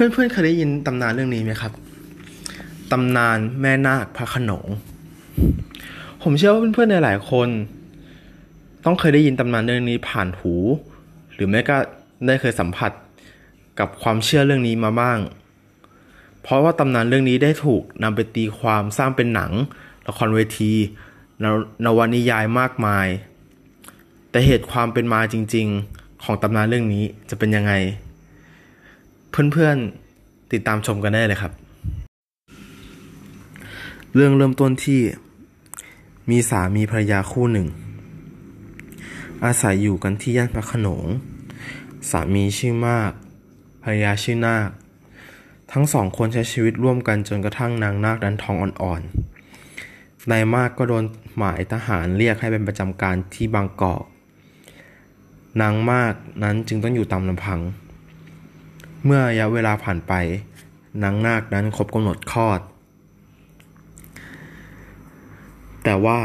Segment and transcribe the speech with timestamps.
[0.00, 1.72] เพื่อนๆเคยได้ยินตำนานเรื่องนี้ไหมครับ
[2.92, 4.66] ตำนานแม่นาคพระขนง
[6.22, 7.48] ผมเชื่อว่าเพื่อนๆในหลายคน
[8.84, 10.54] ต้องเคยได้ยินตำนานเรื่องนี้ผ่านหู
[11.34, 11.76] หรือแม้ก็
[12.26, 12.92] ได้เคยสัมผัส
[13.78, 15.18] กับความเชื่อเรื่องนี้มาบ้าง
[16.42, 19.52] เพราะว่าตำนานเรื่องนี้ได้ถูกนำไปตีความสร้างเป็นหนัง
[20.08, 20.72] ละครเวที
[21.84, 23.06] นวนิยายมากมาย
[24.30, 27.74] แต่เหตุความเป็นมาจริง ๆ ของตำนานเรื่องนี้จะเป็นยังไง
[29.30, 31.52] เพื่อนๆติดตามชมกันได้เลยครับ
[34.14, 35.00] เรื่องเริ่มต้นที่
[36.30, 37.68] มีสามีภรรยาคู่หนึ่ง
[39.44, 41.04] อาศัยอยู่กันที่ย่านพระขนง
[42.10, 43.12] สามีชื่อมาก
[43.82, 44.68] ภรรยาชื่อนาค
[45.72, 51.04] ทั้งสองคนใช้ชีวิตร่วมกันจนกระทั่งนางนาคดันท้องอ่อนๆนายมากก็โดน
[51.36, 54.02] หมายทหารเรียกให้เป็นประจำการที่บางกอก
[55.60, 57.60] นางมากนั้นจึงต้องอยู่ตามลำพัง
[59.04, 60.12] เมื่อระยะเวลาผ่านไป
[61.02, 62.60] นางนาคนั้นครบกำหนดคลอด
[65.84, 66.18] แต่ว่า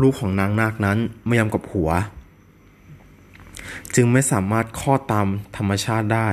[0.00, 1.90] ลูกของนางนาคนั้นไม่ยอมกับหัว
[3.94, 6.28] จึงไม่สามารถคลอดตามธรรมชาติได้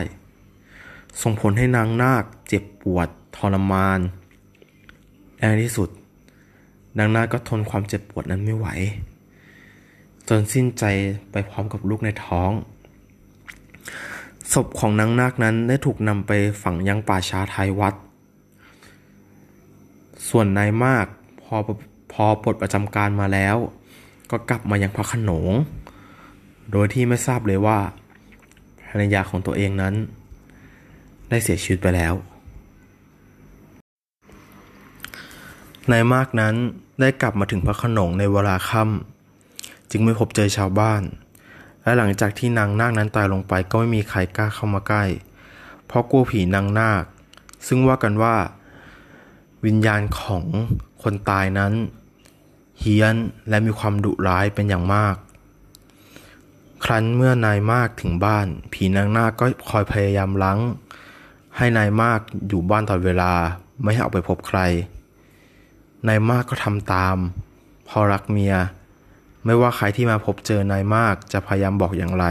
[1.22, 4.00] ส่งผลให้นางนาคเจ็บปวดทรมาน
[5.38, 5.90] ในที่สุด
[6.98, 8.68] นางนาคก็ทนความเจ็บปวดนั้นไม่ไหว
[10.30, 10.84] จนสิ้นใจ
[11.32, 12.52] ไปพร้อมกับลูกในท้อง
[14.54, 16.32] ศพของนางนาคนั้นได้ถูกนำไป
[16.64, 17.94] ฝังยังป่าช้าท้ายวัด
[20.30, 21.06] ส่วนนายมาก
[21.42, 21.56] พอ
[22.12, 23.58] พอปลดประจำการมาแล้ว
[24.32, 25.48] ก็กลับมายังพระขนง
[26.72, 27.80] โดยที่ไม่ทราบเลยว่า
[28.90, 29.94] ภรรยาของตัวเองนั้น
[31.30, 32.14] ได้เสียชีวิตไปแล้ว
[35.92, 36.56] นายมากนั้น
[37.00, 41.02] ได้กลับมาถึงพระขนงในเวลาค่ำจึงไม่พบเจอชาวบ้าน
[41.88, 45.04] และหลังจากที่นางนาคนั้นตายลงไปก็ไม่มีใครกล้าเข้ามาใกล้
[45.86, 47.04] เพราะกลัวผีนางนาค
[47.68, 48.36] ซึ่งว่ากันว่า
[49.66, 50.44] วิญญาณของ
[51.04, 51.74] คนตายนั้น
[52.80, 53.16] เฮี้ยน
[53.50, 55.16] และมีความดุร้ายเป็นอย่างมาก
[56.84, 60.60] ครั้นเมื่อนายมากถึงบ้าน ผีนางนาคก็คอยพยายามลัง
[61.58, 63.34] ให้นายมากอยู่บ้านตลอดเวลา
[63.82, 64.60] ไม่ให้ออกไปพบใคร
[66.08, 67.16] นายมากก็ทำตาม
[67.88, 68.56] พอรักเมีย
[69.46, 72.26] ไม่ว่าใครที่มาพบเจอนายมากจะพยายามบอกอย่างไร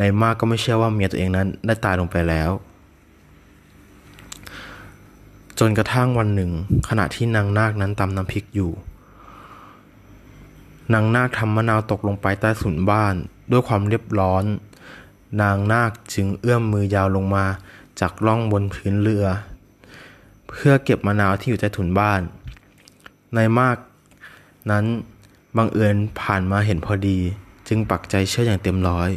[0.00, 2.50] นายมากก็ไม่เชื่อว่าเมียตัวเองนั้นได้ตายลงไปแล้ว
[5.58, 6.50] จนกระทั่งวันหนึ่ง
[6.88, 8.72] ขณะที่นางนาคนั้นตำน้ำพริกอยู่
[10.94, 13.14] นางนาคทำมะนาวตกลงไปใต้สุนบ้าน
[13.50, 14.44] ด้วยความเรียบร้อน
[15.42, 17.44] นางนาคจึงเอื้อมมือยาวลงมา
[18.00, 19.26] จากร่องบนพื้นเรือ
[20.48, 22.20] เพื่อเก็บมะนาวที่อยู่ใต้ถุนบ้าน
[23.36, 23.76] นายมาก
[24.70, 24.84] นั้น
[25.58, 27.18] บังเอิญผ่านมาเห็นพอดี
[27.68, 29.10] จึงปักใจเชื่ออย่างเต็มร้อย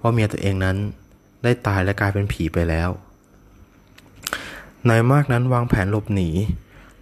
[0.00, 0.76] ว่าเมียตัวเองนั้น
[1.42, 2.90] ได้ตายและกลายเป็นผีไปแล้ว
[4.88, 6.28] นายมากนั้นวางแผนหลบหนี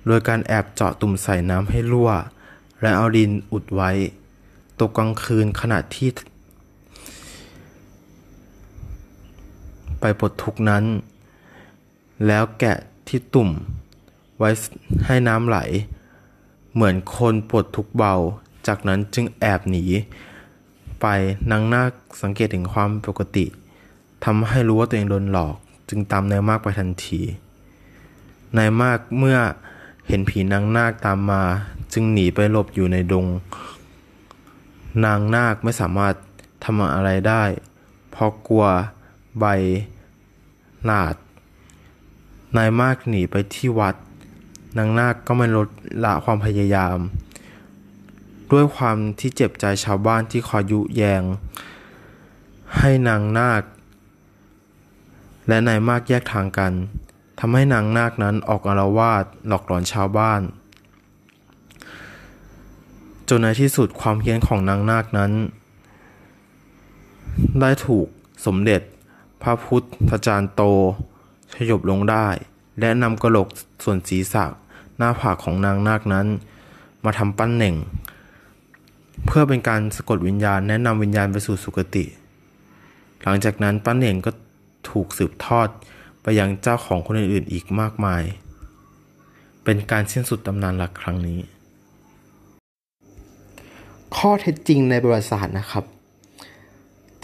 [0.07, 2.11] โดยการแอบเจาะตุ่มใส่น้ำให้รั่ว
[2.81, 3.91] และเอาดินอุดไว้
[4.79, 6.09] ตกกลางคืนขณะที่
[10.01, 10.85] ไปปลดทุกนั้น
[12.27, 12.77] แล้วแกะ
[13.09, 13.51] ที่ตุ่ม
[14.39, 14.51] ไว้
[15.07, 15.59] ให้น้ำไหล
[16.75, 18.15] เหมือนคนปลดทุกเบา
[18.67, 19.85] จากนั้นจึงแอบหนี
[21.01, 21.07] ไป
[21.51, 21.91] นางนาค
[22.23, 23.47] สังเกตถึงความปกติ
[24.25, 25.55] ทำให้รู้ว่าตัวเองโดนหลอก
[25.89, 27.21] จึงตามนายมากไปทันที
[28.59, 29.39] นายมากเมื่อ
[30.09, 31.43] เห็นผีนางนาคตามมา
[31.93, 33.27] จึงหนีไปหลบอยู่ในดง
[35.05, 36.15] นางนาคไม่สามารถ
[36.65, 37.45] ทำอะไรได้
[38.11, 38.67] เพราะกลัว
[39.39, 39.45] ใบ
[40.85, 41.15] หนาด
[42.57, 43.95] นายมากหนีไปที่วัด
[44.79, 45.69] นางนาคก็ไม่ลด
[46.05, 46.99] ละความพยายาม
[48.53, 51.23] ด้วยความที่เจ็บใจชาวบ้านที่คอยยุแยง
[52.79, 53.63] ให้นางนาค
[55.49, 56.73] และนายมากแยกทางกัน
[57.39, 60.41] ทำให้นางนาคนั้นออกอารวาสหลอกหลอนชาวบ้าน
[63.29, 65.33] จนในที่สุดความเฮี้ยนของนางนาคนั้น
[67.61, 68.07] ได้ถูก
[68.47, 68.81] สมเด็จ
[69.43, 70.63] พระพุทธจารย์โต
[71.53, 72.29] สยบลงได้
[72.81, 73.49] และนำกระโหลก
[73.85, 74.45] ส่วนศีรษะ
[74.97, 76.27] หน้าผากของนางนาคนั้น
[77.05, 77.75] มาทำปั้นเหน่ง
[79.27, 82.05] เพื่อเป็นการสะกดวิญญาณแนะนำวิญญาณไปสู่สุคติ
[83.23, 84.31] หลังจากนั้นปั้นเหน่งก็
[84.91, 85.69] ถูกสืบทอด
[86.23, 88.23] ไปยังเจ้าของคนอื่นๆอีกมากมาย
[89.65, 91.39] เป็นการสิ้นสุดตำนานหลักครั้งนี้
[94.17, 95.85] ข้อเท็จจริงในประวัติศาสตร์นะครับ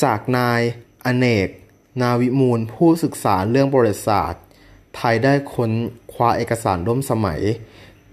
[0.03, 0.61] จากนาย
[1.05, 1.49] อเนก
[2.01, 4.43] นาวิมูลผู้ศึกษาเรื่องประวัติศาสตร์
[4.97, 5.71] ไทยได้ค้น
[6.13, 7.41] คว้าเอกสารร่วมสมัย